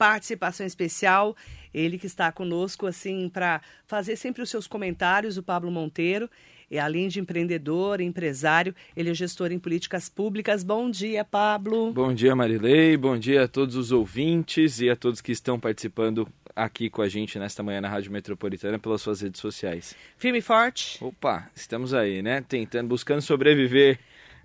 [0.00, 1.36] participação especial.
[1.74, 6.30] Ele que está conosco, assim, para fazer sempre os seus comentários, o Pablo Monteiro.
[6.70, 10.64] E além de empreendedor, empresário, ele é gestor em políticas públicas.
[10.64, 11.92] Bom dia, Pablo.
[11.92, 12.96] Bom dia, Marilei.
[12.96, 16.26] Bom dia a todos os ouvintes e a todos que estão participando
[16.56, 19.94] aqui com a gente nesta manhã na Rádio Metropolitana pelas suas redes sociais.
[20.16, 21.04] Firme e forte.
[21.04, 22.42] Opa, estamos aí, né?
[22.48, 23.98] Tentando, buscando sobreviver.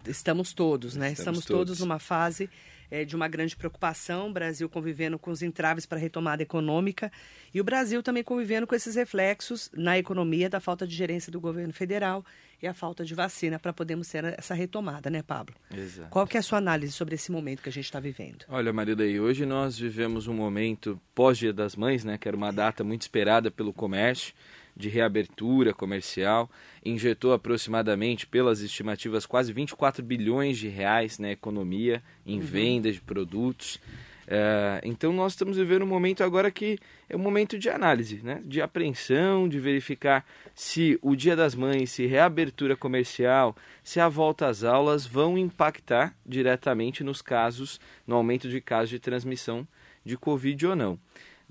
[0.06, 1.12] Estamos todos, né?
[1.12, 1.68] Estamos, estamos todos.
[1.68, 2.50] todos numa fase
[2.96, 7.12] é, de uma grande preocupação, o Brasil convivendo com os entraves para a retomada econômica
[7.54, 11.42] e o Brasil também convivendo com esses reflexos na economia da falta de gerência do
[11.42, 12.24] governo federal
[12.62, 15.54] e a falta de vacina para podermos ter essa retomada, né, Pablo?
[15.76, 16.10] Exato.
[16.10, 18.46] Qual que é a sua análise sobre esse momento que a gente está vivendo?
[18.48, 22.82] Olha, Marilei, hoje nós vivemos um momento pós-Dia das Mães, né, que era uma data
[22.82, 24.34] muito esperada pelo comércio,
[24.76, 26.50] de reabertura comercial,
[26.84, 32.46] injetou aproximadamente, pelas estimativas, quase 24 bilhões de reais na economia, em uhum.
[32.46, 33.80] venda de produtos.
[34.28, 38.42] É, então nós estamos vivendo um momento agora que é um momento de análise, né?
[38.44, 44.48] de apreensão, de verificar se o Dia das Mães, se reabertura comercial, se a volta
[44.48, 49.68] às aulas vão impactar diretamente nos casos, no aumento de casos de transmissão
[50.04, 51.00] de Covid ou não.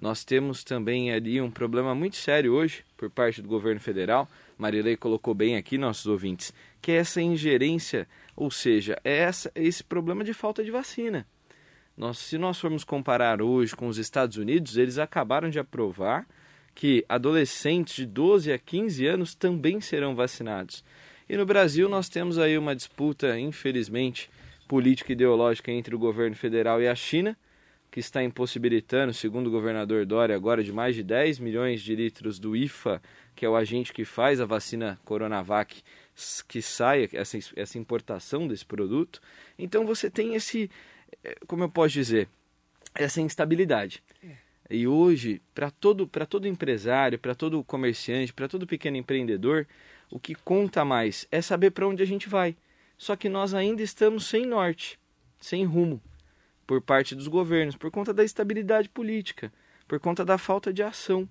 [0.00, 4.28] Nós temos também ali um problema muito sério hoje por parte do governo federal.
[4.58, 8.06] Marilei colocou bem aqui, nossos ouvintes, que é essa ingerência,
[8.36, 11.26] ou seja, é essa, esse problema de falta de vacina.
[11.96, 16.26] Nós, se nós formos comparar hoje com os Estados Unidos, eles acabaram de aprovar
[16.74, 20.84] que adolescentes de 12 a 15 anos também serão vacinados.
[21.28, 24.28] E no Brasil nós temos aí uma disputa, infelizmente,
[24.66, 27.36] política e ideológica entre o governo federal e a China,
[27.94, 32.40] que está impossibilitando, segundo o governador Dória, agora de mais de 10 milhões de litros
[32.40, 33.00] do IFA,
[33.36, 35.80] que é o agente que faz a vacina Coronavac,
[36.48, 39.20] que saia essa, essa importação desse produto.
[39.56, 40.68] Então você tem esse,
[41.22, 42.28] eh, como eu posso dizer,
[42.96, 44.02] essa instabilidade.
[44.24, 44.30] É.
[44.68, 49.68] E hoje, para todo, todo empresário, para todo comerciante, para todo pequeno empreendedor,
[50.10, 52.56] o que conta mais é saber para onde a gente vai.
[52.98, 54.98] Só que nós ainda estamos sem norte,
[55.38, 56.02] sem rumo
[56.66, 59.52] por parte dos governos, por conta da estabilidade política,
[59.86, 61.28] por conta da falta de ação.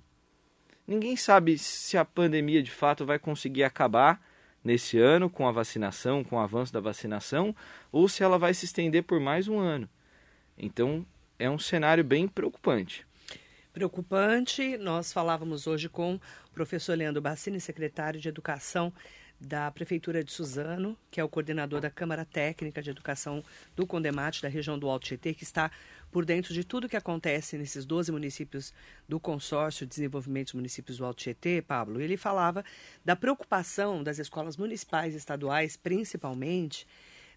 [0.85, 4.21] Ninguém sabe se a pandemia de fato vai conseguir acabar
[4.63, 7.55] nesse ano com a vacinação, com o avanço da vacinação,
[7.91, 9.89] ou se ela vai se estender por mais um ano.
[10.57, 11.05] Então,
[11.39, 13.05] é um cenário bem preocupante.
[13.73, 14.77] Preocupante.
[14.77, 18.93] Nós falávamos hoje com o professor Leandro Bassini, secretário de Educação
[19.43, 23.43] da Prefeitura de Suzano, que é o coordenador da Câmara Técnica de Educação
[23.75, 25.69] do Condemate, da região do Alto Tietê, que está
[26.11, 28.73] por dentro de tudo que acontece nesses 12 municípios
[29.07, 31.99] do consórcio de desenvolvimento dos municípios do Alto Tietê, Pablo.
[31.99, 32.63] Ele falava
[33.03, 36.87] da preocupação das escolas municipais e estaduais, principalmente,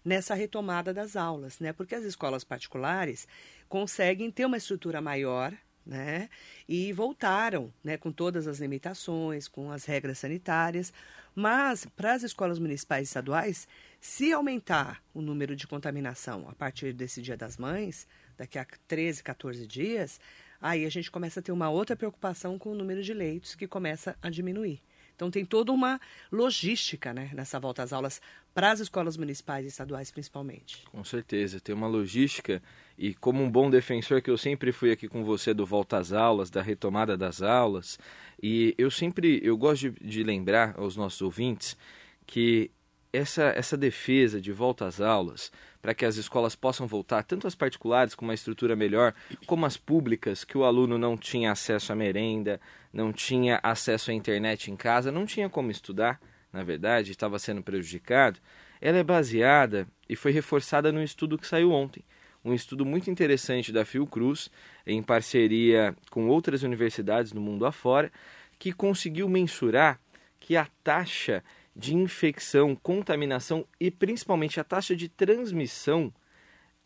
[0.05, 1.73] nessa retomada das aulas, né?
[1.73, 3.27] Porque as escolas particulares
[3.67, 5.53] conseguem ter uma estrutura maior,
[5.87, 6.29] né?
[6.67, 10.91] E voltaram, né, com todas as limitações, com as regras sanitárias,
[11.33, 13.67] mas para as escolas municipais e estaduais,
[14.01, 19.23] se aumentar o número de contaminação a partir desse Dia das Mães, daqui a 13,
[19.23, 20.19] 14 dias,
[20.61, 23.67] aí a gente começa a ter uma outra preocupação com o número de leitos que
[23.67, 24.81] começa a diminuir.
[25.17, 25.99] Então tem toda uma
[26.31, 28.21] logística né, nessa volta às aulas
[28.53, 30.85] para as escolas municipais e estaduais principalmente.
[30.91, 32.61] Com certeza, tem uma logística
[32.95, 36.13] e como um bom defensor que eu sempre fui aqui com você do volta às
[36.13, 37.97] aulas, da retomada das aulas,
[38.41, 41.75] e eu sempre eu gosto de, de lembrar aos nossos ouvintes
[42.27, 42.69] que
[43.11, 45.51] essa, essa defesa de volta às aulas,
[45.81, 49.13] para que as escolas possam voltar, tanto as particulares com uma estrutura melhor,
[49.45, 52.59] como as públicas, que o aluno não tinha acesso à merenda,
[52.97, 56.19] não tinha acesso à internet em casa, não tinha como estudar,
[56.51, 58.39] na verdade, estava sendo prejudicado,
[58.81, 62.03] ela é baseada e foi reforçada no estudo que saiu ontem.
[62.43, 64.49] Um estudo muito interessante da Fiocruz,
[64.83, 68.11] em parceria com outras universidades no mundo afora,
[68.57, 69.99] que conseguiu mensurar
[70.39, 71.43] que a taxa
[71.75, 76.11] de infecção, contaminação e principalmente a taxa de transmissão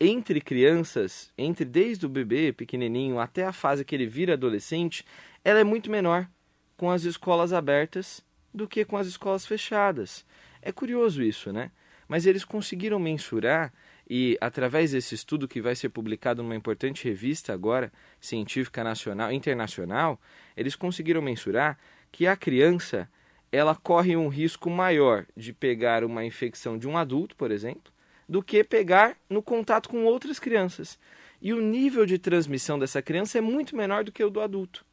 [0.04, 5.04] entre crianças, entre desde o bebê pequenininho até a fase que ele vira adolescente,
[5.44, 6.28] ela é muito menor
[6.76, 8.20] com as escolas abertas
[8.52, 10.26] do que com as escolas fechadas.
[10.60, 11.70] É curioso isso, né?
[12.08, 13.72] Mas eles conseguiram mensurar
[14.10, 20.20] e através desse estudo que vai ser publicado numa importante revista agora, científica nacional, internacional,
[20.56, 21.78] eles conseguiram mensurar
[22.10, 23.08] que a criança
[23.52, 27.92] ela corre um risco maior de pegar uma infecção de um adulto, por exemplo,
[28.28, 30.98] do que pegar no contato com outras crianças.
[31.40, 34.84] E o nível de transmissão dessa criança é muito menor do que o do adulto.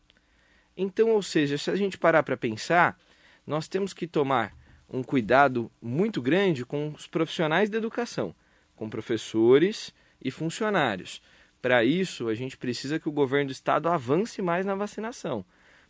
[0.75, 2.97] Então, ou seja, se a gente parar para pensar,
[3.45, 4.55] nós temos que tomar
[4.89, 8.33] um cuidado muito grande com os profissionais da educação,
[8.75, 11.21] com professores e funcionários,
[11.61, 15.43] Para isso, a gente precisa que o governo do estado avance mais na vacinação,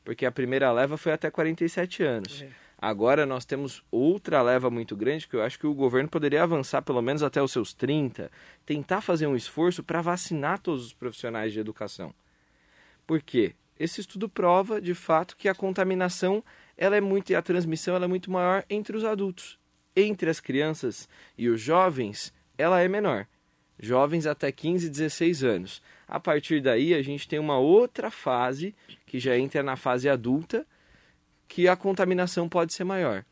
[0.03, 2.42] porque a primeira leva foi até 47 anos.
[2.42, 2.50] É.
[2.81, 6.81] Agora nós temos outra leva muito grande que eu acho que o governo poderia avançar
[6.81, 8.31] pelo menos até os seus 30,
[8.65, 12.13] tentar fazer um esforço para vacinar todos os profissionais de educação.
[13.05, 13.53] Por quê?
[13.77, 16.41] Esse estudo prova, de fato, que a contaminação
[16.77, 19.59] ela é muito e a transmissão ela é muito maior entre os adultos.
[19.93, 23.27] Entre as crianças e os jovens, ela é menor.
[23.77, 25.81] Jovens até 15, 16 anos.
[26.07, 28.73] A partir daí, a gente tem uma outra fase
[29.05, 30.65] que já entra na fase adulta,
[31.49, 33.25] que a contaminação pode ser maior.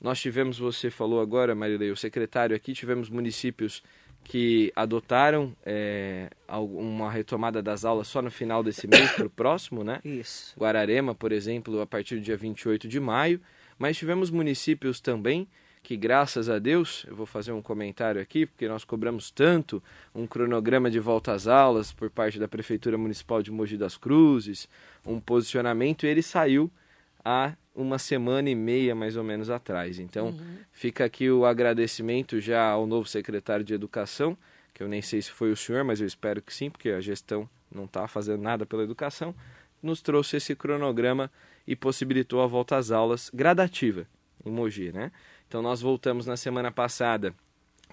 [0.00, 3.82] Nós tivemos, você falou agora, Marilei, o secretário aqui, tivemos municípios
[4.24, 9.84] que adotaram é, uma retomada das aulas só no final desse mês para o próximo,
[9.84, 10.00] né?
[10.04, 10.54] Isso.
[10.58, 13.40] Guararema, por exemplo, a partir do dia 28 de maio.
[13.78, 15.46] Mas tivemos municípios também
[15.82, 19.82] que, graças a Deus, eu vou fazer um comentário aqui, porque nós cobramos tanto
[20.14, 24.68] um cronograma de volta às aulas por parte da Prefeitura Municipal de Mogi das Cruzes,
[25.06, 26.70] um posicionamento, e ele saiu
[27.24, 29.98] há uma semana e meia mais ou menos atrás.
[29.98, 30.58] Então, uhum.
[30.70, 34.36] fica aqui o agradecimento já ao novo secretário de Educação,
[34.72, 37.00] que eu nem sei se foi o senhor, mas eu espero que sim, porque a
[37.00, 39.34] gestão não está fazendo nada pela educação,
[39.82, 41.30] nos trouxe esse cronograma
[41.66, 44.06] e possibilitou a volta às aulas gradativa
[44.44, 45.10] em Mogi, né?
[45.48, 47.34] Então, nós voltamos na semana passada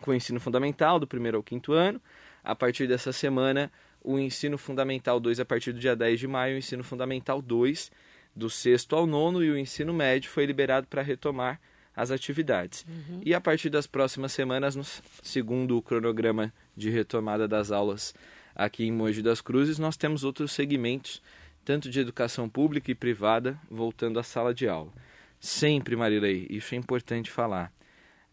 [0.02, 2.02] com o ensino fundamental, do primeiro ao quinto ano.
[2.44, 3.72] A partir dessa semana,
[4.04, 7.92] o ensino fundamental 2 a partir do dia 10 de maio, o ensino fundamental 2
[8.36, 11.60] do sexto ao nono e o ensino médio foi liberado para retomar
[11.96, 12.86] as atividades.
[12.88, 13.22] Uhum.
[13.24, 14.84] E a partir das próximas semanas, no,
[15.22, 18.14] segundo o cronograma de retomada das aulas
[18.56, 21.22] aqui em Mogi das Cruzes, nós temos outros segmentos,
[21.64, 24.92] tanto de educação pública e privada, voltando à sala de aula.
[25.40, 27.74] Sempre, Marilei, isso é importante falar.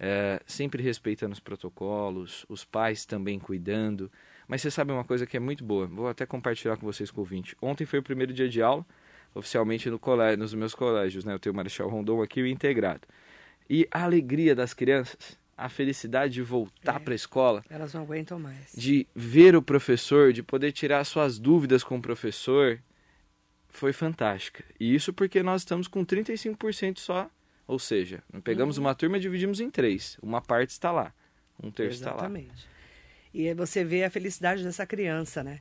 [0.00, 4.11] É, sempre respeitando os protocolos, os pais também cuidando.
[4.47, 7.21] Mas você sabe uma coisa que é muito boa, vou até compartilhar com vocês com
[7.21, 7.56] o ouvinte.
[7.61, 8.87] Ontem foi o primeiro dia de aula,
[9.38, 11.35] oficialmente no colégio, nos meus colégios, né?
[11.35, 13.06] Eu tenho o Marechal Rondon aqui o Integrado.
[13.69, 17.64] E a alegria das crianças, a felicidade de voltar é, para a escola.
[17.69, 18.73] Elas não aguentam mais.
[18.75, 22.81] De ver o professor, de poder tirar suas dúvidas com o professor,
[23.69, 24.64] foi fantástica.
[24.79, 27.31] E isso porque nós estamos com 35% só,
[27.67, 28.85] ou seja, pegamos uhum.
[28.85, 30.17] uma turma e dividimos em três.
[30.23, 31.12] Uma parte está lá,
[31.62, 32.17] um terço está lá.
[32.20, 32.67] Exatamente.
[33.32, 35.61] E aí você vê a felicidade dessa criança, né?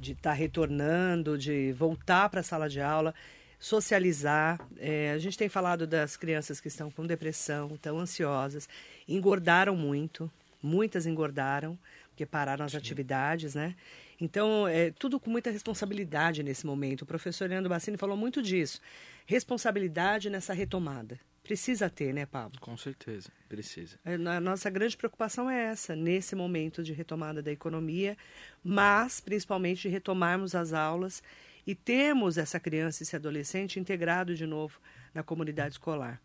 [0.00, 3.14] De estar tá retornando, de voltar para a sala de aula,
[3.58, 4.58] socializar.
[4.78, 8.68] É, a gente tem falado das crianças que estão com depressão, estão ansiosas,
[9.06, 10.30] engordaram muito,
[10.62, 12.78] muitas engordaram, porque pararam as Sim.
[12.78, 13.76] atividades, né?
[14.18, 17.02] Então, é tudo com muita responsabilidade nesse momento.
[17.02, 18.80] O professor Leandro Bassini falou muito disso.
[19.26, 21.18] Responsabilidade nessa retomada.
[21.50, 22.60] Precisa ter, né, Pablo?
[22.60, 23.98] Com certeza, precisa.
[24.04, 28.16] É, a nossa grande preocupação é essa, nesse momento de retomada da economia,
[28.62, 31.20] mas principalmente de retomarmos as aulas
[31.66, 34.78] e termos essa criança e esse adolescente integrado de novo
[35.12, 36.20] na comunidade escolar.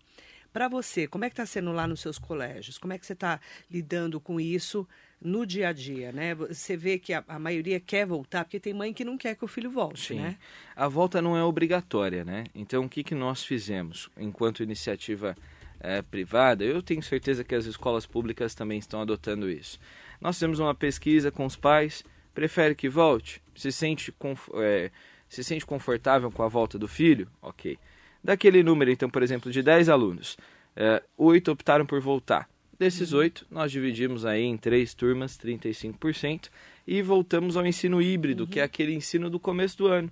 [0.54, 2.78] Para você, como é que está sendo lá nos seus colégios?
[2.78, 4.88] Como é que você está lidando com isso
[5.22, 6.36] no dia a dia, né?
[6.36, 9.46] Você vê que a, a, maioria quer voltar, porque tem mãe que não quer que
[9.46, 10.20] o filho volte, Sim.
[10.20, 10.38] né?
[10.76, 12.46] A volta não é obrigatória, né?
[12.54, 15.36] Então, o que, que nós fizemos enquanto iniciativa
[15.80, 16.64] é, privada?
[16.64, 19.80] Eu tenho certeza que as escolas públicas também estão adotando isso.
[20.20, 22.04] Nós temos uma pesquisa com os pais,
[22.34, 23.42] prefere que volte?
[23.56, 24.14] Se sente,
[24.56, 24.92] é,
[25.28, 27.28] se sente confortável com a volta do filho?
[27.42, 27.78] Ok.
[28.24, 30.38] Daquele número, então, por exemplo, de 10 alunos,
[30.76, 32.50] é, 8 optaram por voltar.
[32.78, 33.20] Desses uhum.
[33.20, 36.50] oito, nós dividimos aí em três turmas, 35%,
[36.86, 38.50] e voltamos ao ensino híbrido, uhum.
[38.50, 40.12] que é aquele ensino do começo do ano,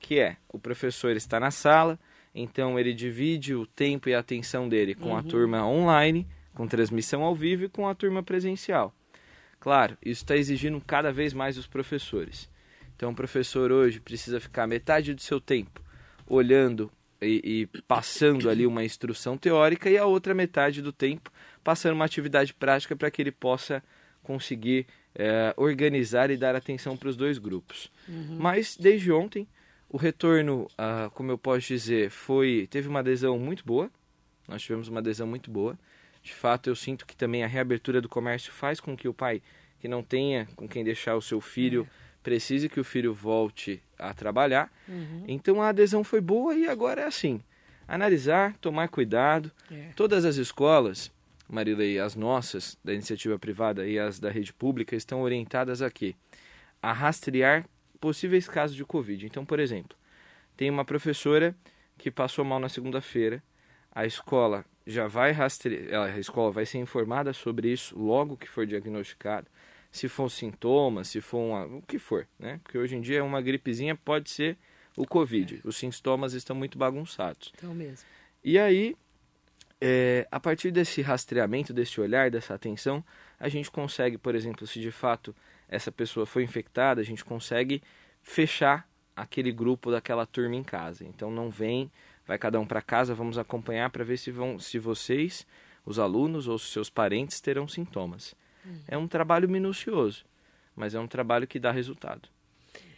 [0.00, 1.98] que é o professor está na sala,
[2.34, 5.16] então ele divide o tempo e a atenção dele com uhum.
[5.16, 8.94] a turma online, com transmissão ao vivo e com a turma presencial.
[9.60, 12.48] Claro, isso está exigindo cada vez mais os professores.
[12.96, 15.82] Então, o professor hoje precisa ficar metade do seu tempo
[16.26, 21.32] olhando e, e, passando ali uma instrução teórica e a outra metade do tempo
[21.68, 23.84] passando uma atividade prática para que ele possa
[24.22, 27.92] conseguir é, organizar e dar atenção para os dois grupos.
[28.08, 28.38] Uhum.
[28.40, 29.46] Mas desde ontem
[29.86, 33.90] o retorno, ah, como eu posso dizer, foi teve uma adesão muito boa.
[34.48, 35.78] Nós tivemos uma adesão muito boa.
[36.22, 39.42] De fato, eu sinto que também a reabertura do comércio faz com que o pai
[39.78, 43.82] que não tenha com quem deixar o seu filho é precise que o filho volte
[43.98, 44.72] a trabalhar.
[44.88, 45.24] Uhum.
[45.28, 47.42] Então a adesão foi boa e agora é assim:
[47.86, 49.52] analisar, tomar cuidado.
[49.70, 49.90] É.
[49.94, 51.12] Todas as escolas,
[51.48, 56.14] Marilei, as nossas da iniciativa privada e as da rede pública estão orientadas aqui
[56.82, 57.66] a rastrear
[58.00, 59.26] possíveis casos de Covid.
[59.26, 59.96] Então, por exemplo,
[60.56, 61.56] tem uma professora
[61.96, 63.42] que passou mal na segunda-feira,
[63.90, 68.66] a escola já vai rastrear, a escola vai ser informada sobre isso logo que for
[68.66, 69.48] diagnosticado
[69.90, 72.60] se for sintoma, se for uma, o que for, né?
[72.62, 74.56] Porque hoje em dia uma gripezinha pode ser
[74.96, 75.62] o Covid.
[75.64, 75.68] É.
[75.68, 77.52] Os sintomas estão muito bagunçados.
[77.56, 78.06] Então mesmo.
[78.44, 78.96] E aí,
[79.80, 83.04] é, a partir desse rastreamento, desse olhar, dessa atenção,
[83.38, 85.34] a gente consegue, por exemplo, se de fato
[85.68, 87.82] essa pessoa foi infectada, a gente consegue
[88.22, 91.04] fechar aquele grupo daquela turma em casa.
[91.04, 91.90] Então não vem,
[92.26, 95.46] vai cada um para casa, vamos acompanhar para ver se vão, se vocês,
[95.84, 98.34] os alunos ou seus parentes terão sintomas.
[98.66, 98.80] Hum.
[98.88, 100.24] É um trabalho minucioso,
[100.74, 102.28] mas é um trabalho que dá resultado.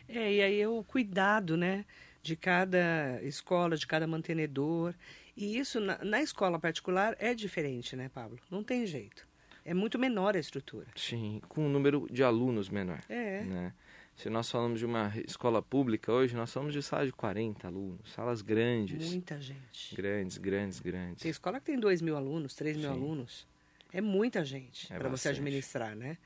[0.08, 1.84] É, e aí é o cuidado, né,
[2.22, 4.94] de cada escola, de cada mantenedor.
[5.36, 8.38] E isso na, na escola particular é diferente, né, Pablo?
[8.50, 9.28] Não tem jeito.
[9.64, 10.86] É muito menor a estrutura.
[10.96, 13.00] Sim, com um número de alunos menor.
[13.08, 13.42] É.
[13.42, 13.72] Né?
[14.16, 18.12] Se nós falamos de uma escola pública hoje, nós falamos de salas de 40 alunos,
[18.12, 19.10] salas grandes.
[19.10, 19.94] Muita gente.
[19.94, 21.22] Grandes, grandes, grandes.
[21.22, 22.94] Tem escola que tem 2 mil alunos, 3 mil Sim.
[22.94, 23.46] alunos.
[23.92, 26.16] É muita gente é para você administrar, né?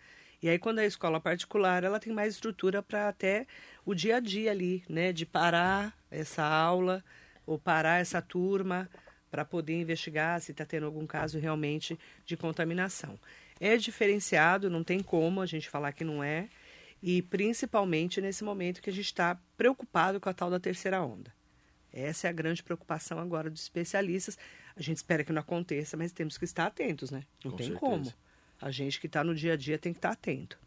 [0.43, 3.47] E aí, quando é escola particular, ela tem mais estrutura para até
[3.85, 5.13] o dia a dia ali, né?
[5.13, 7.03] De parar essa aula
[7.47, 8.89] ou parar essa turma
[9.31, 13.19] para poder investigar se está tendo algum caso realmente de contaminação.
[13.61, 16.49] É diferenciado, não tem como a gente falar que não é,
[17.03, 21.33] e principalmente nesse momento que a gente está preocupado com a tal da terceira onda.
[21.93, 24.37] Essa é a grande preocupação agora dos especialistas.
[24.75, 27.23] A gente espera que não aconteça, mas temos que estar atentos, né?
[27.45, 27.81] Não com tem certeza.
[27.81, 28.13] como.
[28.61, 30.59] A gente que está no dia a dia tem que estar atento.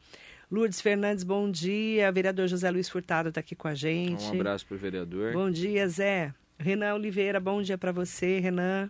[0.49, 2.09] Lourdes Fernandes, bom dia.
[2.11, 4.23] Vereador José Luiz Furtado está aqui com a gente.
[4.25, 5.33] Um abraço para o vereador.
[5.33, 6.33] Bom dia, Zé.
[6.59, 8.89] Renan Oliveira, bom dia para você, Renan.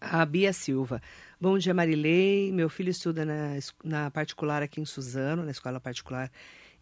[0.00, 1.00] A Bia Silva.
[1.40, 2.52] Bom dia, Marilei.
[2.52, 6.30] Meu filho estuda na, na particular aqui em Suzano, na escola particular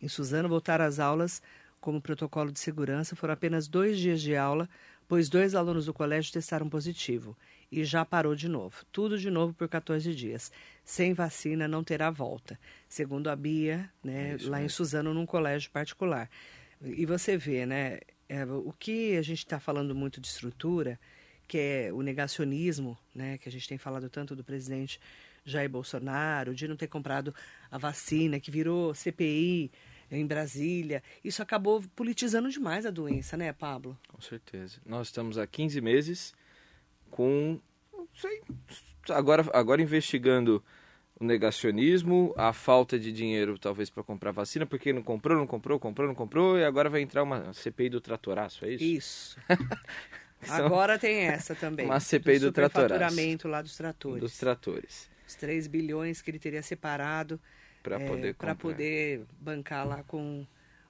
[0.03, 0.49] em Suzano.
[0.49, 1.41] Voltar às aulas
[1.81, 3.15] como protocolo de segurança.
[3.15, 4.69] Foram apenas dois dias de aula,
[5.07, 7.37] pois dois alunos do colégio testaram positivo.
[7.71, 8.85] E já parou de novo.
[8.91, 10.51] Tudo de novo por 14 dias.
[10.85, 12.59] Sem vacina não terá volta.
[12.89, 14.57] Segundo a Bia, né, é lá mesmo.
[14.57, 16.29] em Suzano, num colégio particular.
[16.83, 18.01] E você vê, né?
[18.29, 20.99] É, o que a gente está falando muito de estrutura,
[21.47, 25.01] que é o negacionismo, né, que a gente tem falado tanto do presidente
[25.45, 27.35] Jair Bolsonaro, de não ter comprado
[27.71, 29.71] a vacina, que virou CPI
[30.11, 33.99] em Brasília, isso acabou politizando demais a doença, né, Pablo?
[34.09, 34.81] Com certeza.
[34.85, 36.35] Nós estamos há 15 meses
[37.11, 37.61] com,
[37.93, 38.43] não sei,
[39.11, 40.63] agora, agora investigando
[41.21, 45.79] o negacionismo, a falta de dinheiro talvez para comprar vacina, porque não comprou, não comprou,
[45.79, 48.85] comprou, não comprou, e agora vai entrar uma CPI do tratoraço, é isso?
[48.85, 49.39] Isso.
[50.49, 51.87] agora tem essa também.
[51.87, 53.49] Uma CPI do, do tratoraço.
[53.49, 54.21] lá dos tratores.
[54.21, 55.11] Dos tratores.
[55.27, 57.41] Os 3 bilhões que ele teria separado
[57.83, 60.47] para é, poder, poder bancar lá com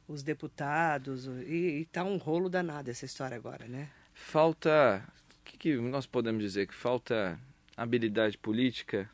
[0.06, 1.26] os deputados.
[1.46, 3.88] E, e tá um rolo danado essa história agora, né?
[4.14, 5.02] Falta.
[5.40, 6.68] O que, que nós podemos dizer?
[6.68, 7.38] Que falta
[7.76, 9.10] habilidade política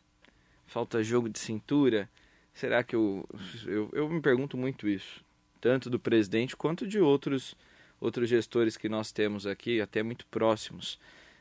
[0.67, 2.09] falta jogo de cintura?
[2.53, 3.29] Será que eu,
[3.67, 5.25] eu, eu me pergunto muito isso,
[5.61, 7.57] tanto do presidente quanto de outros
[8.01, 10.99] outros gestores que nós temos aqui, até muito próximos,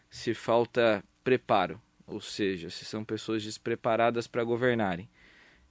[0.09, 5.09] se falta preparo, ou seja, se são pessoas despreparadas para governarem.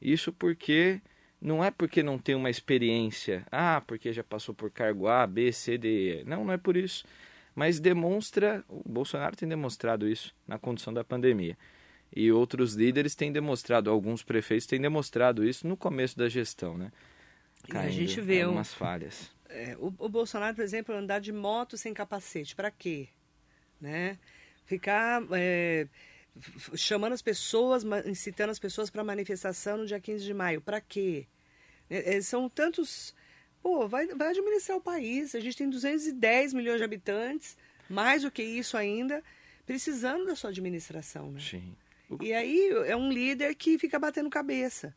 [0.00, 1.00] Isso porque
[1.40, 5.52] não é porque não tem uma experiência, ah, porque já passou por cargo A, B,
[5.52, 6.25] C, D, E.
[6.25, 7.04] Não, não é por isso.
[7.54, 11.56] Mas demonstra, o Bolsonaro tem demonstrado isso na condição da pandemia.
[12.14, 16.92] E outros líderes têm demonstrado, alguns prefeitos têm demonstrado isso no começo da gestão, né?
[17.69, 19.31] Caindo a gente vê algumas um, falhas.
[19.49, 23.09] É, o, o, Bolsonaro, por exemplo, andar de moto sem capacete, para quê?
[23.81, 24.19] Né?
[24.64, 25.87] Ficar é,
[26.75, 31.26] chamando as pessoas, incitando as pessoas para manifestação no dia 15 de maio, para quê?
[31.88, 33.14] É, é, são tantos.
[33.62, 35.35] Pô, vai, vai administrar o país.
[35.35, 37.57] A gente tem 210 milhões de habitantes,
[37.88, 39.23] mais do que isso ainda,
[39.64, 41.40] precisando da sua administração, né?
[41.40, 41.76] Sim.
[42.21, 44.95] E aí é um líder que fica batendo cabeça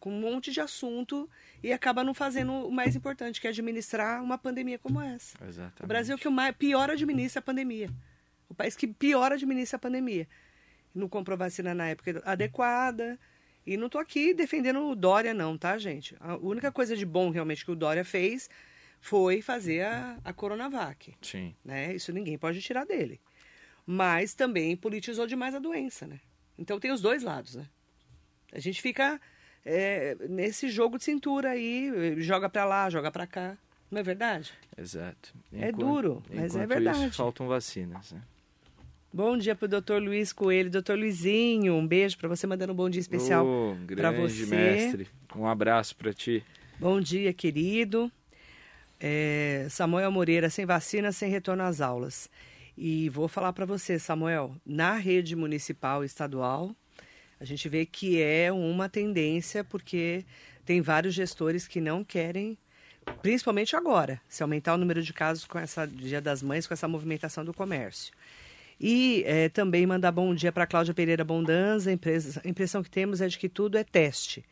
[0.00, 1.28] com um monte de assunto
[1.62, 5.36] e acaba não fazendo o mais importante, que é administrar uma pandemia como essa.
[5.46, 5.84] Exatamente.
[5.84, 7.90] O Brasil é que o mais, pior administra a pandemia.
[8.48, 10.26] O país que pior administra a pandemia.
[10.94, 13.18] Não comprou vacina na época adequada.
[13.66, 16.16] E não estou aqui defendendo o Dória, não, tá, gente?
[16.18, 18.48] A única coisa de bom realmente que o Dória fez
[18.98, 21.14] foi fazer a, a Coronavac.
[21.20, 21.54] Sim.
[21.62, 21.94] Né?
[21.94, 23.20] Isso ninguém pode tirar dele.
[23.86, 26.20] Mas também politizou demais a doença, né?
[26.60, 27.66] Então tem os dois lados, né?
[28.52, 29.18] A gente fica
[29.64, 33.56] é, nesse jogo de cintura aí, joga para lá, joga para cá.
[33.90, 34.52] Não é verdade?
[34.76, 35.34] Exato.
[35.50, 37.06] Enquanto, é duro, mas é verdade.
[37.06, 38.20] Isso, faltam vacinas, né?
[39.12, 40.70] Bom dia para o doutor Luiz Coelho.
[40.70, 44.46] Doutor Luizinho, um beijo para você, mandando um bom dia especial oh, para você.
[44.46, 45.08] mestre.
[45.34, 46.44] Um abraço para ti.
[46.78, 48.12] Bom dia, querido.
[49.00, 52.30] É, Samuel Moreira, sem vacina, sem retorno às aulas.
[52.82, 56.74] E vou falar para você, Samuel, na rede municipal e estadual,
[57.38, 60.24] A gente vê que é uma tendência porque
[60.64, 62.56] tem vários gestores que não querem,
[63.20, 66.88] principalmente agora, se aumentar o número de casos com essa Dia das Mães, com essa
[66.88, 68.14] movimentação do comércio.
[68.80, 71.90] E é, também mandar bom dia para Cláudia Pereira Bondanza.
[71.90, 74.42] A impressão que temos é de que tudo é teste.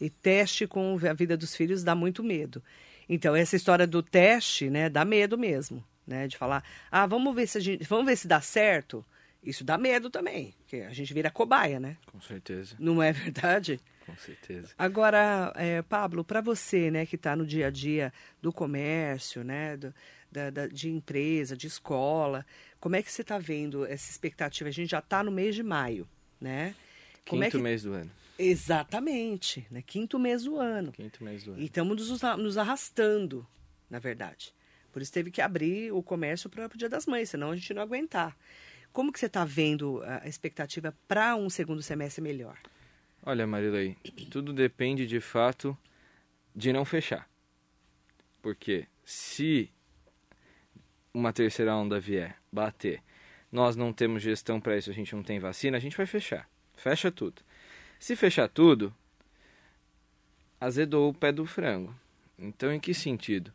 [0.00, 2.60] E teste com a vida dos filhos dá muito medo.
[3.08, 6.26] Então, essa história do teste, né, dá medo mesmo, né?
[6.26, 9.04] De falar, ah, vamos ver se, gente, vamos ver se dá certo.
[9.42, 11.96] Isso dá medo também, porque a gente vira cobaia, né?
[12.06, 12.74] Com certeza.
[12.78, 13.78] Não é verdade?
[14.04, 14.70] Com certeza.
[14.76, 18.12] Agora, é, Pablo, para você, né, que está no dia a dia
[18.42, 19.94] do comércio, né, do,
[20.32, 22.44] da, da, de empresa, de escola,
[22.80, 24.68] como é que você está vendo essa expectativa?
[24.68, 26.08] A gente já está no mês de maio,
[26.40, 26.74] né?
[27.28, 27.64] Como é Quinto é que...
[27.64, 28.10] mês do ano.
[28.38, 29.82] Exatamente, né?
[29.82, 30.92] Quinto mês do ano.
[30.92, 31.60] Quinto mês do ano.
[31.60, 33.46] E estamos nos, nos arrastando,
[33.90, 34.54] na verdade.
[34.92, 37.72] Por isso teve que abrir o comércio para o Dia das Mães, senão a gente
[37.74, 38.36] não aguentar.
[38.92, 42.58] Como que você está vendo a expectativa para um segundo semestre melhor?
[43.22, 43.96] Olha, Marilei,
[44.30, 45.76] tudo depende de fato
[46.54, 47.28] de não fechar.
[48.40, 49.70] Porque se
[51.12, 53.02] uma terceira onda vier, bater,
[53.50, 56.48] nós não temos gestão para isso, a gente não tem vacina, a gente vai fechar.
[56.76, 57.42] Fecha tudo.
[57.98, 58.94] Se fechar tudo,
[60.60, 61.94] azedou o pé do frango.
[62.38, 63.52] Então, em que sentido?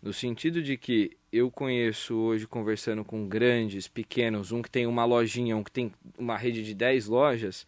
[0.00, 5.04] No sentido de que eu conheço hoje, conversando com grandes, pequenos, um que tem uma
[5.04, 7.66] lojinha, um que tem uma rede de 10 lojas,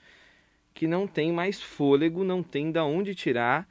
[0.72, 3.68] que não tem mais fôlego, não tem da onde tirar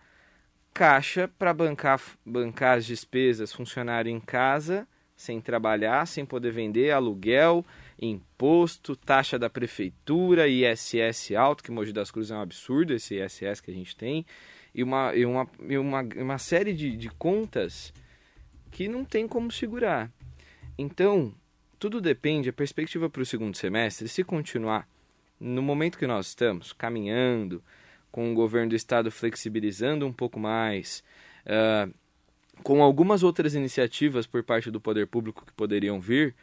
[0.74, 7.66] caixa para bancar, bancar as despesas, funcionário em casa, sem trabalhar, sem poder vender, aluguel,
[8.01, 13.60] imposto, taxa da prefeitura, ISS alto, que Mogi das Cruzes é um absurdo esse ISS
[13.60, 14.25] que a gente tem,
[14.74, 17.94] e uma, e uma, e uma, uma série de, de contas
[18.72, 20.12] que não tem como segurar.
[20.78, 21.34] Então,
[21.78, 24.88] tudo depende, a perspectiva para o segundo semestre, se continuar
[25.40, 27.64] no momento que nós estamos, caminhando,
[28.12, 31.04] com o governo do estado flexibilizando um pouco mais,
[31.46, 31.94] uh,
[32.64, 36.36] com algumas outras iniciativas por parte do poder público que poderiam vir,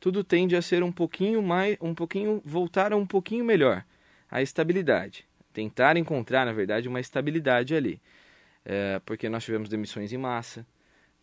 [0.00, 3.84] tudo tende a ser um pouquinho mais, um pouquinho, voltar a um pouquinho melhor,
[4.28, 5.24] a estabilidade.
[5.52, 8.00] Tentar encontrar, na verdade, uma estabilidade ali.
[8.64, 10.66] É, porque nós tivemos demissões em massa,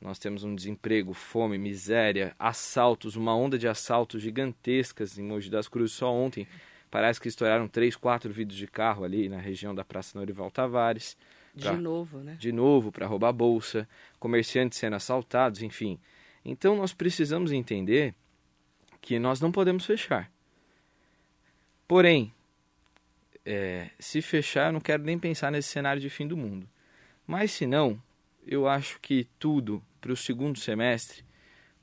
[0.02, 5.68] nós temos um desemprego, fome, miséria, assaltos, uma onda de assaltos gigantescas em Mogi das
[5.68, 6.48] Cruzes só ontem.
[6.90, 11.18] Parece que estouraram três, quatro vidros de carro ali na região da Praça Norival Tavares.
[11.60, 12.38] Pra, de novo, né?
[12.40, 13.88] De novo, para roubar bolsa,
[14.20, 16.00] comerciantes sendo assaltados, enfim.
[16.46, 18.16] Então nós precisamos entender
[19.02, 20.32] que nós não podemos fechar.
[21.86, 22.34] Porém,
[23.46, 26.70] é, se fechar, eu não quero nem pensar nesse cenário de fim do mundo.
[27.28, 28.02] Mas se não,
[28.48, 31.24] eu acho que tudo para o segundo semestre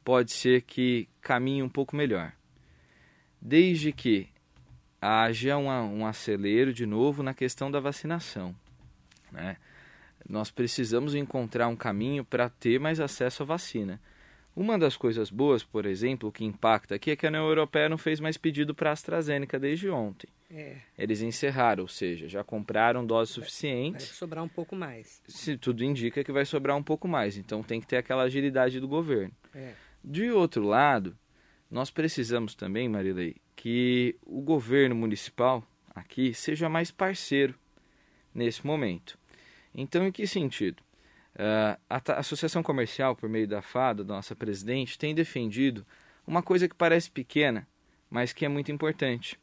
[0.05, 2.33] pode ser que caminhe um pouco melhor.
[3.40, 4.29] Desde que
[5.00, 8.55] haja um, um acelero de novo na questão da vacinação.
[9.31, 9.57] Né?
[10.29, 14.00] Nós precisamos encontrar um caminho para ter mais acesso à vacina.
[14.56, 17.98] Uma das coisas boas, por exemplo, que impacta aqui é que a União Europeia não
[17.98, 20.28] fez mais pedido para a AstraZeneca desde ontem.
[20.50, 20.78] É.
[20.96, 24.06] Eles encerraram, ou seja, já compraram doses suficientes.
[24.06, 25.20] Vai sobrar um pouco mais.
[25.28, 28.80] Se tudo indica que vai sobrar um pouco mais, então tem que ter aquela agilidade
[28.80, 29.34] do governo.
[29.54, 29.74] É.
[30.02, 31.14] De outro lado,
[31.70, 35.62] nós precisamos também, Marilei, que o governo municipal
[35.94, 37.54] aqui seja mais parceiro
[38.34, 39.18] nesse momento.
[39.74, 40.82] Então, em que sentido?
[41.37, 45.87] Uh, a, a, Associação Comercial, por meio da FADA, da nossa presidente, tem defendido
[46.27, 47.68] uma coisa que parece pequena,
[48.09, 49.38] mas que é muito importante,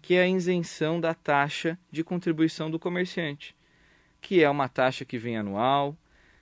[0.00, 3.54] que é a isenção da taxa de contribuição do comerciante,
[4.22, 5.94] que é uma taxa que vem anual,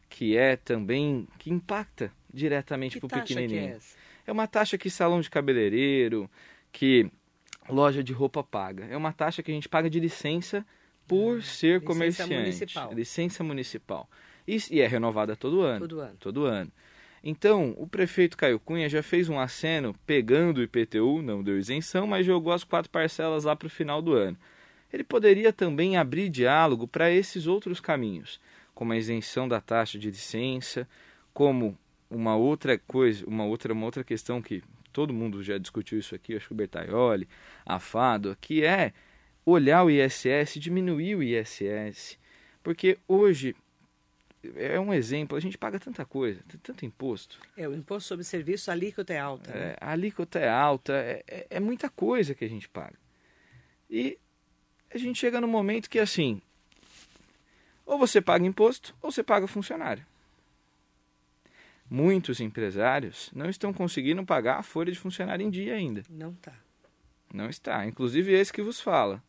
[0.08, 3.74] que é também que impacta diretamente para o pequenininho.
[3.74, 3.78] É,
[4.28, 6.30] é uma taxa que salão de cabeleireiro,
[6.70, 7.10] que
[7.68, 8.84] loja de roupa paga.
[8.84, 10.64] É uma taxa que a gente paga de licença
[11.06, 12.34] por ah, ser licença comerciante.
[12.34, 12.92] Municipal.
[12.92, 14.10] Licença municipal.
[14.46, 15.80] E, e é renovada todo ano.
[15.80, 16.16] Todo ano.
[16.18, 16.72] Todo ano.
[17.22, 22.06] Então, o prefeito Caio Cunha já fez um aceno pegando o IPTU, não deu isenção,
[22.06, 24.36] mas jogou as quatro parcelas lá para o final do ano.
[24.92, 28.40] Ele poderia também abrir diálogo para esses outros caminhos,
[28.74, 30.88] como a isenção da taxa de licença,
[31.34, 31.76] como
[32.08, 36.36] uma outra coisa, uma outra, uma outra questão que todo mundo já discutiu isso aqui,
[36.36, 37.28] acho que o Bertaioli,
[37.64, 38.92] a Fado, que é
[39.44, 42.18] olhar o ISS, diminuir o ISS,
[42.62, 43.54] porque hoje
[44.56, 47.38] é um exemplo, a gente paga tanta coisa, tanto imposto.
[47.56, 49.52] É, o imposto sobre serviço, a alíquota é alta.
[49.52, 49.70] Né?
[49.70, 52.98] É, a alíquota é alta, é, é, é, muita coisa que a gente paga.
[53.88, 54.18] E
[54.92, 56.40] a gente chega no momento que, assim,
[57.84, 60.04] ou você paga imposto, ou você paga funcionário.
[61.88, 66.02] Muitos empresários não estão conseguindo pagar a folha de funcionário em dia ainda.
[66.10, 66.54] Não está.
[67.32, 67.86] Não está.
[67.86, 69.22] Inclusive esse que vos fala.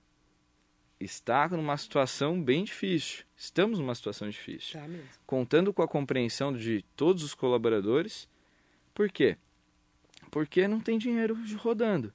[0.99, 3.23] Está numa situação bem difícil.
[3.35, 4.79] Estamos numa situação difícil.
[4.79, 5.07] Tá mesmo.
[5.25, 8.27] Contando com a compreensão de todos os colaboradores.
[8.93, 9.37] Por quê?
[10.31, 12.13] Porque não tem dinheiro rodando.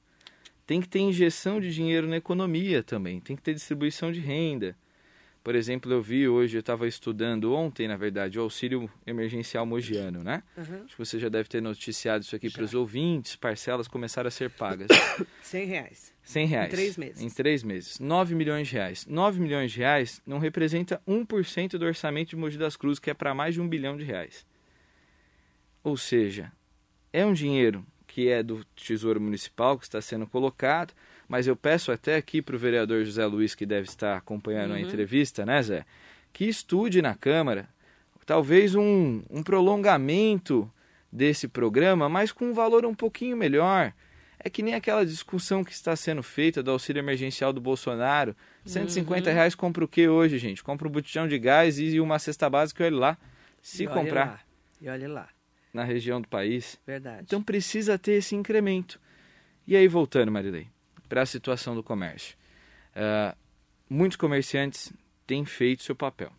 [0.67, 3.21] Tem que ter injeção de dinheiro na economia também.
[3.21, 4.77] Tem que ter distribuição de renda.
[5.43, 10.23] Por exemplo, eu vi hoje, eu estava estudando ontem, na verdade, o auxílio emergencial mogiano,
[10.23, 10.43] né?
[10.57, 10.85] Uhum.
[10.85, 13.35] Acho que você já deve ter noticiado isso aqui para os ouvintes.
[13.35, 14.87] Parcelas começaram a ser pagas.
[15.43, 16.15] 100 reais.
[16.23, 16.67] 100 reais.
[16.67, 17.21] Em três meses.
[17.23, 17.99] Em três meses.
[17.99, 19.05] 9 milhões de reais.
[19.05, 23.15] 9 milhões de reais não representa 1% do orçamento de Mogi das Cruzes, que é
[23.15, 24.47] para mais de um bilhão de reais.
[25.83, 26.53] Ou seja,
[27.13, 30.93] é um dinheiro que é do Tesouro Municipal que está sendo colocado,
[31.33, 34.77] mas eu peço até aqui para o vereador José Luiz, que deve estar acompanhando Uhum.
[34.77, 35.87] a entrevista, né, Zé?
[36.31, 37.69] Que estude na Câmara
[38.27, 40.71] talvez um, um prolongamento
[41.11, 43.93] desse programa, mas com um valor um pouquinho melhor.
[44.39, 48.37] É que nem aquela discussão que está sendo feita do auxílio emergencial do Bolsonaro.
[48.67, 49.35] 150 Uhum.
[49.35, 50.63] reais compra o que hoje, gente?
[50.63, 53.19] Compra um botijão de gás e uma cesta básica, olha lá.
[53.63, 54.41] Se E comprar lá.
[54.81, 55.29] E olha lá.
[55.73, 56.79] na região do país.
[56.87, 57.23] Verdade.
[57.25, 59.01] Então precisa ter esse incremento.
[59.67, 60.67] E aí, voltando, Marilei,
[61.13, 62.39] para a situação do comércio.
[62.97, 63.37] Ah,
[63.87, 64.91] muitos comerciantes
[65.27, 66.33] têm feito seu papel.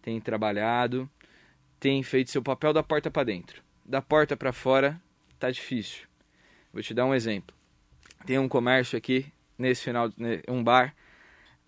[0.00, 1.06] Têm trabalhado,
[1.78, 3.62] têm feito seu papel da porta para dentro.
[3.84, 4.98] Da porta para fora,
[5.38, 6.06] tá difícil.
[6.72, 7.54] Vou te dar um exemplo.
[8.24, 10.10] Tem um comércio aqui, nesse final,
[10.48, 10.96] um bar,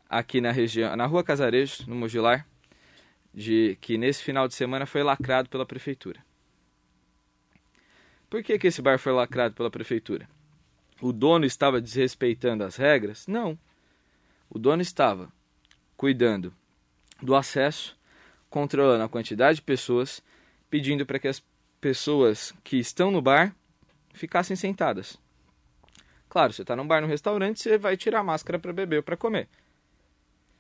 [0.08, 2.46] aqui na região, na rua Casarejos, no Mogilar,
[3.34, 6.24] de, que nesse final de semana foi lacrado pela prefeitura.
[8.30, 10.26] Por que, que esse bar foi lacrado pela prefeitura?
[11.00, 13.26] O dono estava desrespeitando as regras?
[13.26, 13.58] Não.
[14.50, 15.32] O dono estava
[15.96, 16.54] cuidando
[17.22, 17.96] do acesso,
[18.50, 20.22] controlando a quantidade de pessoas,
[20.70, 21.42] pedindo para que as
[21.80, 23.54] pessoas que estão no bar
[24.12, 25.18] ficassem sentadas.
[26.28, 29.02] Claro, você está num bar, num restaurante, você vai tirar a máscara para beber ou
[29.02, 29.48] para comer.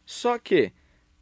[0.06, 0.72] Só que,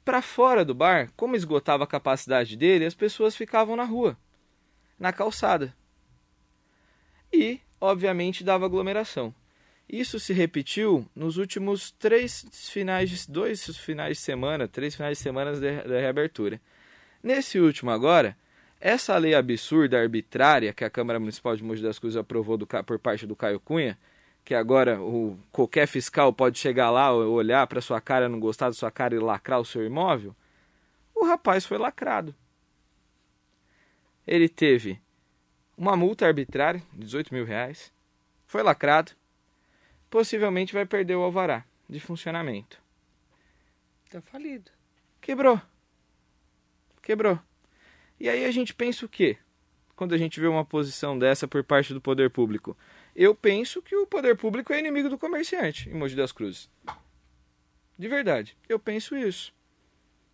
[0.04, 4.16] para fora do bar, como esgotava a capacidade dele, as pessoas ficavam na rua,
[4.98, 5.74] na calçada.
[7.32, 9.34] E, obviamente, dava aglomeração.
[9.88, 15.52] Isso se repetiu nos últimos três finais, dois finais de semana, três finais de semana
[15.58, 16.60] da reabertura.
[17.22, 18.36] Nesse último agora,
[18.80, 22.98] essa lei absurda, arbitrária, que a Câmara Municipal de Mogi das Cruzes aprovou do, por
[22.98, 23.96] parte do Caio Cunha,
[24.44, 28.74] que agora o, qualquer fiscal pode chegar lá, olhar para sua cara, não gostar da
[28.74, 30.34] sua cara e lacrar o seu imóvel,
[31.14, 32.34] o rapaz foi lacrado.
[34.26, 35.00] Ele teve
[35.76, 37.92] uma multa arbitrária de 18 mil reais,
[38.46, 39.12] foi lacrado,
[40.08, 42.80] possivelmente vai perder o alvará de funcionamento.
[44.10, 44.70] Tá falido.
[45.20, 45.60] Quebrou.
[47.02, 47.38] Quebrou.
[48.18, 49.36] E aí a gente pensa o quê?
[49.94, 52.76] Quando a gente vê uma posição dessa por parte do poder público?
[53.14, 56.70] Eu penso que o poder público é inimigo do comerciante em Mogi das Cruzes.
[57.98, 58.56] De verdade.
[58.68, 59.54] Eu penso isso.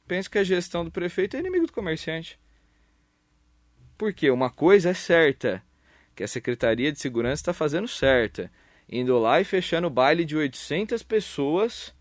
[0.07, 2.38] Penso que a gestão do prefeito é inimigo do comerciante.
[4.03, 5.62] Porque uma coisa é certa,
[6.17, 8.51] que a Secretaria de Segurança está fazendo certa.
[8.91, 11.95] Indo lá e fechando o baile de 800 pessoas,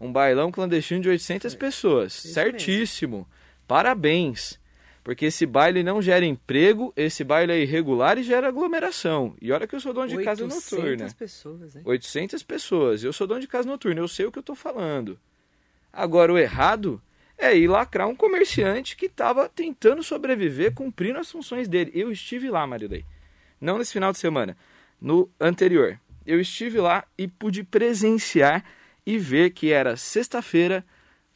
[0.00, 2.12] um bailão clandestino de 800 pessoas.
[2.24, 3.24] Isso Certíssimo.
[3.68, 4.58] Parabéns.
[5.04, 9.36] Porque esse baile não gera emprego, esse baile é irregular e gera aglomeração.
[9.40, 11.14] E olha que eu sou dono de casa 800 noturna.
[11.16, 11.82] pessoas, hein?
[11.84, 13.04] 800 pessoas.
[13.04, 15.16] Eu sou dono de casa noturna, eu sei o que eu estou falando.
[15.92, 17.00] Agora, o errado
[17.36, 21.90] é ir lacrar um comerciante que estava tentando sobreviver, cumprindo as funções dele.
[21.94, 23.04] Eu estive lá, Marilei.
[23.60, 24.56] Não nesse final de semana,
[25.00, 25.98] no anterior.
[26.26, 28.64] Eu estive lá e pude presenciar
[29.04, 30.84] e ver que era sexta-feira,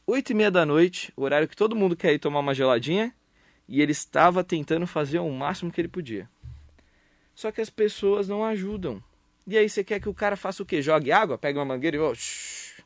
[0.07, 3.13] oito e meia da noite, horário que todo mundo quer ir tomar uma geladinha,
[3.67, 6.27] e ele estava tentando fazer o máximo que ele podia.
[7.35, 9.01] Só que as pessoas não ajudam.
[9.45, 10.81] E aí você quer que o cara faça o quê?
[10.81, 12.83] Jogue água, pegue uma mangueira e ó, shh,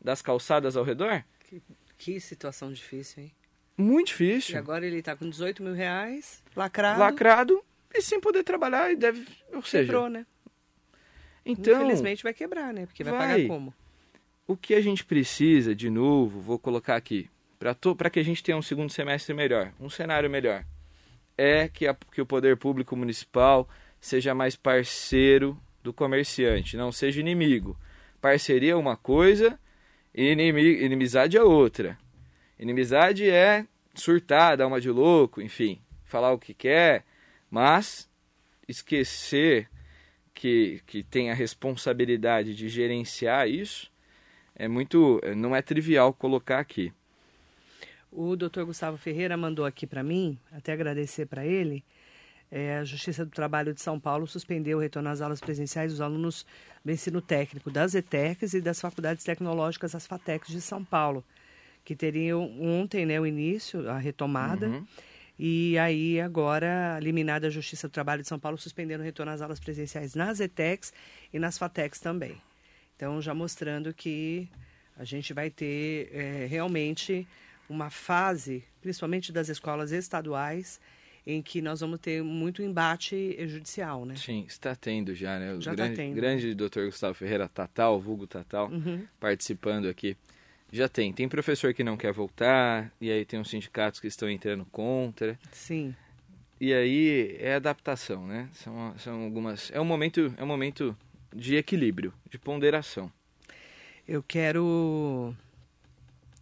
[0.00, 1.24] das calçadas ao redor?
[1.40, 1.62] Que
[2.20, 3.32] situação difícil, hein?
[3.76, 4.58] Muito E difícil.
[4.58, 7.00] agora ele tá com 18 mil reais, lacrado.
[7.00, 7.62] Lacrado
[7.94, 10.26] e sem poder trabalhar e deve, ou seja, Quebrou, né?
[11.44, 12.86] então Infelizmente vai quebrar, né?
[12.86, 13.28] Porque vai, vai.
[13.28, 13.74] pagar como?
[14.46, 18.56] o que a gente precisa, de novo, vou colocar aqui, para que a gente tenha
[18.56, 20.64] um segundo semestre melhor, um cenário melhor,
[21.36, 23.68] é que, a, que o poder público municipal
[24.00, 27.78] seja mais parceiro do comerciante, não seja inimigo.
[28.20, 29.58] Parceria é uma coisa,
[30.26, 31.98] inimi, inimizade é outra.
[32.58, 37.04] Inimizade é surtar, dar uma de louco, enfim, falar o que quer,
[37.50, 38.08] mas
[38.66, 39.68] esquecer
[40.34, 43.90] que, que tem a responsabilidade de gerenciar isso
[44.54, 45.20] é muito.
[45.36, 46.92] não é trivial colocar aqui.
[48.10, 51.84] O doutor Gustavo Ferreira mandou aqui para mim, até agradecer para ele,
[52.50, 56.00] é, a Justiça do Trabalho de São Paulo suspendeu o retorno às aulas presenciais dos
[56.00, 56.46] alunos
[56.84, 61.22] do ensino técnico das ETECs e das faculdades tecnológicas, as FATECs de São Paulo,
[61.84, 64.66] que teriam ontem né, o início, a retomada.
[64.68, 64.86] Uhum.
[65.38, 69.40] E aí, agora, eliminada a Justiça do Trabalho de São Paulo, suspendendo o retorno às
[69.40, 70.92] aulas presenciais nas ETECs
[71.32, 72.40] e nas FATECs também.
[72.96, 74.48] Então, já mostrando que
[74.98, 77.28] a gente vai ter é, realmente
[77.68, 80.80] uma fase, principalmente das escolas estaduais,
[81.28, 84.16] em que nós vamos ter muito embate judicial, né?
[84.16, 85.52] Sim, está tendo já, né?
[85.52, 86.14] O já tá grande, tá tendo.
[86.14, 89.06] grande doutor Gustavo Ferreira Tatal, vulgo Tatal, uhum.
[89.20, 90.16] participando aqui.
[90.72, 91.12] Já tem.
[91.12, 95.38] Tem professor que não quer voltar, e aí tem os sindicatos que estão entrando contra.
[95.52, 95.94] Sim.
[96.58, 98.48] E aí é adaptação, né?
[98.54, 99.70] São, são algumas.
[99.70, 100.96] É um momento, é um momento
[101.34, 103.12] de equilíbrio, de ponderação.
[104.06, 105.36] Eu quero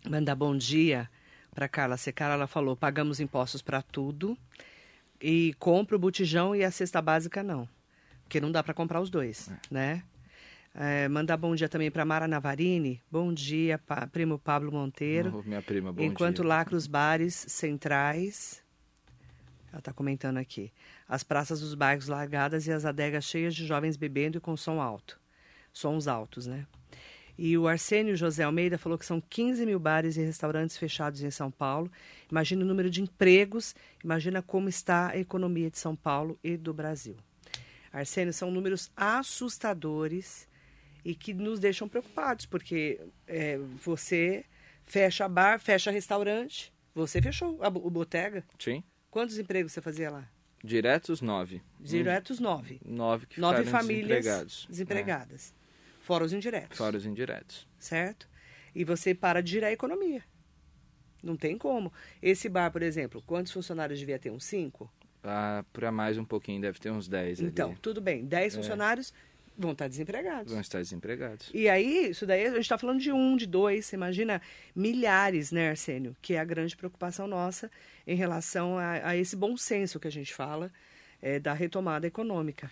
[0.08, 1.10] mandar bom dia
[1.52, 2.34] para Carla Secara.
[2.34, 4.38] Ela falou: pagamos impostos para tudo
[5.20, 7.68] e compra o botijão e a cesta básica não,
[8.22, 9.56] porque não dá para comprar os dois, é.
[9.70, 10.02] né?
[10.78, 13.00] É, mandar bom dia também para Mara Navarini.
[13.10, 15.42] Bom dia, pa, primo Pablo Monteiro.
[15.46, 16.48] Minha prima, bom Enquanto dia.
[16.48, 18.62] lacra os bares centrais.
[19.70, 20.70] Ela está comentando aqui.
[21.08, 24.78] As praças dos bairros largadas e as adegas cheias de jovens bebendo e com som
[24.78, 25.18] alto.
[25.72, 26.66] Sons altos, né?
[27.38, 31.30] E o Arsênio José Almeida falou que são 15 mil bares e restaurantes fechados em
[31.30, 31.90] São Paulo.
[32.30, 36.72] Imagina o número de empregos, imagina como está a economia de São Paulo e do
[36.72, 37.16] Brasil.
[37.92, 40.48] Arsênio, são números assustadores
[41.04, 44.44] e que nos deixam preocupados, porque é, você
[44.84, 48.44] fecha bar, fecha restaurante, você fechou a, o botega.
[48.58, 48.82] Sim.
[49.10, 50.28] Quantos empregos você fazia lá?
[50.64, 51.62] Diretos, nove.
[51.78, 52.80] Diretos, nove.
[52.84, 54.66] Nove que Nove ficaram famílias desempregados.
[54.68, 55.54] desempregadas.
[55.62, 55.65] É.
[56.06, 56.78] Fora os indiretos.
[56.78, 57.66] Fora os indiretos.
[57.80, 58.28] Certo?
[58.72, 60.22] E você para de girar a economia.
[61.20, 61.92] Não tem como.
[62.22, 64.30] Esse bar, por exemplo, quantos funcionários devia ter?
[64.30, 64.88] Uns cinco?
[65.24, 67.40] Ah, para mais um pouquinho, deve ter uns dez.
[67.40, 67.78] Então, ali.
[67.82, 68.24] tudo bem.
[68.24, 68.56] Dez é.
[68.56, 69.12] funcionários
[69.58, 70.52] vão estar desempregados.
[70.52, 71.50] Vão estar desempregados.
[71.52, 74.40] E aí, isso daí, a gente está falando de um, de dois, você imagina
[74.76, 76.16] milhares, né, Arsênio?
[76.22, 77.68] Que é a grande preocupação nossa
[78.06, 80.70] em relação a, a esse bom senso que a gente fala
[81.20, 82.70] é, da retomada econômica.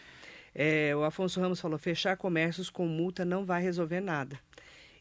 [0.55, 4.39] É, o Afonso Ramos falou: fechar comércios com multa não vai resolver nada.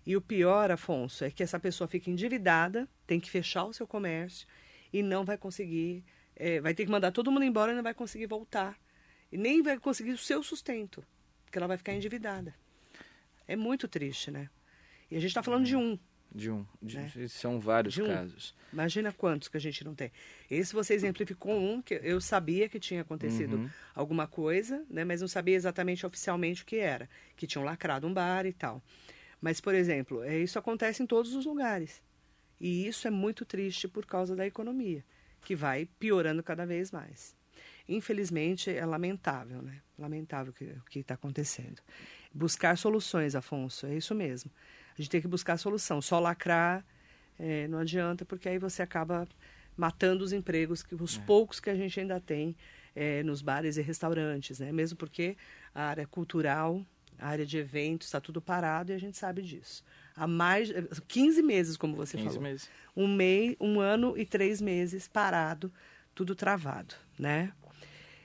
[0.05, 3.87] E o pior, Afonso, é que essa pessoa fica endividada, tem que fechar o seu
[3.87, 4.47] comércio
[4.91, 6.03] e não vai conseguir,
[6.35, 8.77] é, vai ter que mandar todo mundo embora e não vai conseguir voltar.
[9.31, 11.03] E nem vai conseguir o seu sustento
[11.53, 12.55] porque ela vai ficar endividada.
[13.47, 14.49] É muito triste, né?
[15.11, 15.99] E a gente está falando de um.
[16.33, 16.65] De um.
[16.81, 17.11] De, né?
[17.27, 18.07] São vários um.
[18.07, 18.55] casos.
[18.71, 20.11] Imagina quantos que a gente não tem.
[20.49, 23.69] Esse você exemplificou um que eu sabia que tinha acontecido uhum.
[23.93, 25.03] alguma coisa, né?
[25.03, 27.07] Mas não sabia exatamente oficialmente o que era.
[27.35, 28.81] Que tinham lacrado um bar e tal.
[29.39, 32.01] Mas, por exemplo, é, isso acontece em todos os lugares.
[32.59, 35.03] E isso é muito triste por causa da economia,
[35.41, 37.35] que vai piorando cada vez mais
[37.87, 39.81] infelizmente, é lamentável, né?
[39.97, 41.81] Lamentável o que está acontecendo.
[42.33, 44.51] Buscar soluções, Afonso, é isso mesmo.
[44.97, 46.01] A gente tem que buscar solução.
[46.01, 46.85] Só lacrar
[47.39, 49.27] é, não adianta, porque aí você acaba
[49.75, 51.21] matando os empregos, que, os é.
[51.21, 52.55] poucos que a gente ainda tem
[52.95, 54.71] é, nos bares e restaurantes, né?
[54.71, 55.35] Mesmo porque
[55.73, 56.85] a área cultural,
[57.17, 59.83] a área de eventos, está tudo parado e a gente sabe disso.
[60.15, 60.71] Há mais
[61.07, 62.43] 15 meses, como você 15 falou.
[62.43, 62.69] Meses.
[62.95, 65.71] Um mês, um ano e três meses parado,
[66.13, 67.51] tudo travado, né?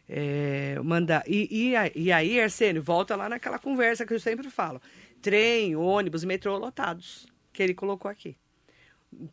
[0.06, 1.22] É, mandar.
[1.26, 4.80] E, e, e aí, Arsênio, volta lá naquela conversa que eu sempre falo:
[5.20, 8.36] trem, ônibus, metrô lotados, que ele colocou aqui.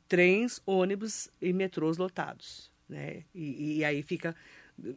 [0.08, 2.72] Trens, ônibus e metrôs lotados.
[2.88, 3.24] Né?
[3.34, 4.36] E, e aí fica.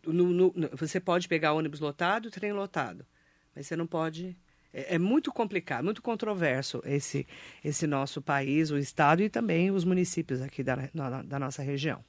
[0.04, 3.06] No, no, você pode pegar ônibus lotado, trem lotado,
[3.54, 4.36] mas você não pode.
[4.72, 7.26] É, é muito complicado, muito controverso esse,
[7.64, 12.04] esse nosso país, o estado e também os municípios aqui da, na, da nossa região.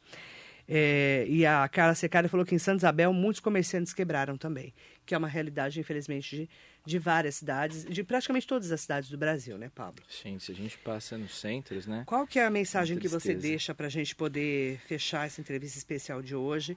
[0.72, 4.72] É, e a Carla Secada falou que em Santa Isabel muitos comerciantes quebraram também,
[5.04, 6.50] que é uma realidade, infelizmente, de,
[6.89, 10.04] de várias cidades, de praticamente todas as cidades do Brasil, né, Pablo?
[10.10, 12.04] Sim, se a gente passa nos centros, né?
[12.06, 15.78] Qual que é a mensagem que você deixa para a gente poder fechar essa entrevista
[15.78, 16.75] especial de hoje?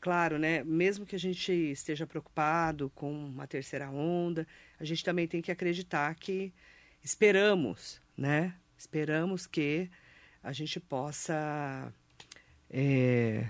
[0.00, 0.64] Claro, né?
[0.64, 4.46] Mesmo que a gente esteja preocupado com uma terceira onda,
[4.80, 6.52] a gente também tem que acreditar que
[7.02, 8.52] esperamos, né?
[8.76, 9.88] Esperamos que
[10.42, 11.92] a gente possa
[12.68, 13.46] é,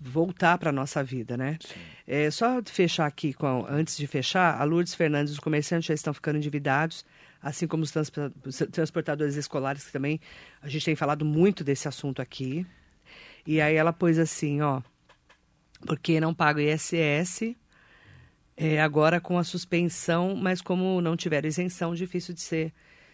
[0.00, 1.58] voltar para a nossa vida, né?
[2.06, 6.14] É, só fechar aqui, com, antes de fechar, a Lourdes Fernandes, os comerciantes já estão
[6.14, 7.04] ficando endividados,
[7.42, 7.92] assim como os
[8.72, 10.20] transportadores escolares, que também
[10.62, 12.66] a gente tem falado muito desse assunto aqui.
[13.46, 14.80] E aí ela pôs assim, ó,
[15.86, 17.54] porque não paga o ISS,
[18.56, 22.72] é, agora com a suspensão, mas como não tiver isenção, difícil de ser,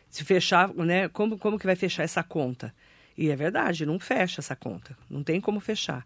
[0.08, 1.08] se fechar, né?
[1.08, 2.74] Como, como que vai fechar essa conta?
[3.16, 6.04] E é verdade, não fecha essa conta, não tem como fechar.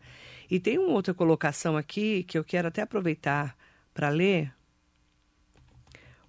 [0.51, 3.57] E tem uma outra colocação aqui que eu quero até aproveitar
[3.95, 4.53] para ler.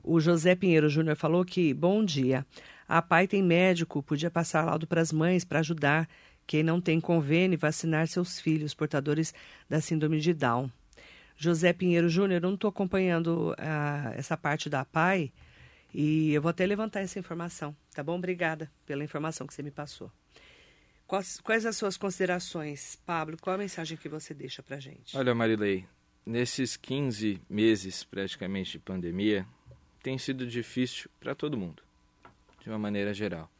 [0.03, 2.45] O José Pinheiro Júnior falou que, bom dia,
[2.87, 6.07] a pai tem médico, podia passar laudo para as mães para ajudar
[6.45, 9.33] quem não tem convênio vacinar seus filhos portadores
[9.69, 10.69] da síndrome de Down.
[11.35, 15.31] José Pinheiro Júnior, eu não estou acompanhando uh, essa parte da PAI
[15.93, 18.17] e eu vou até levantar essa informação, tá bom?
[18.17, 20.11] Obrigada pela informação que você me passou.
[21.11, 23.35] Quais, quais as suas considerações, Pablo?
[23.41, 25.17] Qual a mensagem que você deixa para gente?
[25.17, 25.85] Olha, Marilei,
[26.25, 29.45] nesses 15 meses praticamente de pandemia,
[30.01, 31.83] tem sido difícil para todo mundo,
[32.61, 33.51] de uma maneira geral.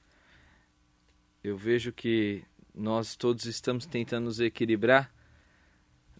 [1.44, 2.42] Eu vejo que
[2.74, 5.14] nós todos estamos tentando nos equilibrar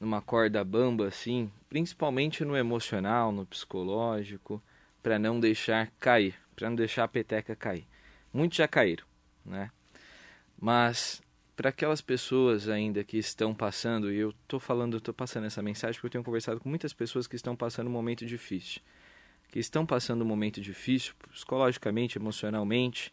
[0.02, 4.62] numa corda bamba assim, principalmente no emocional, no psicológico,
[5.02, 7.88] para não deixar cair, para não deixar a peteca cair.
[8.34, 9.06] Muitos já caíram,
[9.46, 9.72] né?
[10.62, 11.24] Mas
[11.56, 15.96] para aquelas pessoas ainda que estão passando, e eu estou falando, estou passando essa mensagem
[15.96, 18.80] porque eu tenho conversado com muitas pessoas que estão passando um momento difícil,
[19.50, 23.12] que estão passando um momento difícil psicologicamente, emocionalmente.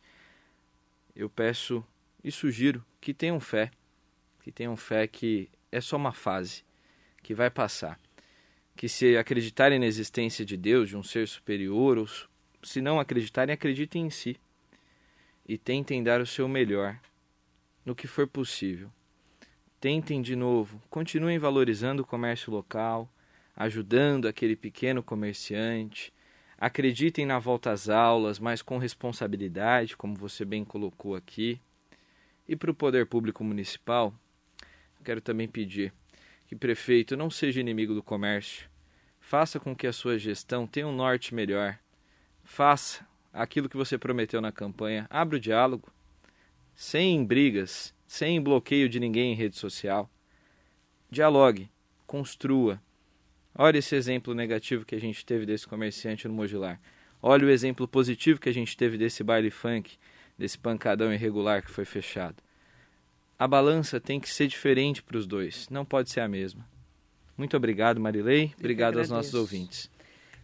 [1.16, 1.82] Eu peço
[2.22, 3.70] e sugiro que tenham fé,
[4.42, 6.62] que tenham fé que é só uma fase,
[7.22, 7.98] que vai passar.
[8.76, 12.06] Que se acreditarem na existência de Deus, de um ser superior, ou
[12.62, 14.36] se não acreditarem, acreditem em si.
[15.48, 17.00] E tentem dar o seu melhor
[17.88, 18.90] no que for possível.
[19.80, 23.10] Tentem de novo, continuem valorizando o comércio local,
[23.56, 26.12] ajudando aquele pequeno comerciante.
[26.58, 31.58] Acreditem na volta às aulas, mas com responsabilidade, como você bem colocou aqui.
[32.46, 34.12] E para o poder público municipal,
[35.02, 35.90] quero também pedir
[36.46, 38.68] que prefeito não seja inimigo do comércio.
[39.18, 41.78] Faça com que a sua gestão tenha um norte melhor.
[42.44, 45.06] Faça aquilo que você prometeu na campanha.
[45.08, 45.90] Abra o diálogo,
[46.78, 50.08] sem brigas, sem bloqueio de ninguém em rede social.
[51.10, 51.68] Dialogue,
[52.06, 52.80] construa.
[53.52, 56.80] Olha esse exemplo negativo que a gente teve desse comerciante no Mogilar.
[57.20, 59.98] Olha o exemplo positivo que a gente teve desse baile funk
[60.38, 62.36] desse pancadão irregular que foi fechado.
[63.36, 66.64] A balança tem que ser diferente para os dois, não pode ser a mesma.
[67.36, 68.54] Muito obrigado, Marilei.
[68.56, 69.90] Obrigado aos nossos ouvintes.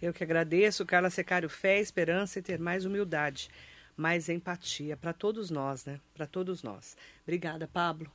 [0.03, 3.49] Eu que agradeço, Carla Secário, fé, esperança e ter mais humildade,
[3.97, 6.01] mais empatia para todos nós, né?
[6.13, 6.97] Para todos nós.
[7.23, 8.11] Obrigada, Pablo.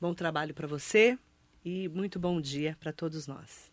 [0.00, 1.18] Bom trabalho para você
[1.64, 3.70] e muito bom dia para todos nós.